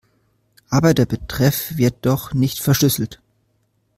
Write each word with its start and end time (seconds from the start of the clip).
Aber 0.67 0.95
der 0.95 1.05
Betreff 1.05 1.77
wird 1.77 2.03
doch 2.07 2.33
nicht 2.33 2.57
verschlüsselt. 2.59 3.21